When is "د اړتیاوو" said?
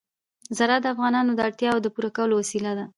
1.35-1.83